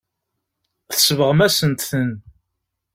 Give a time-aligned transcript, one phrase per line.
[0.93, 2.11] Tsebɣem-asent-ten.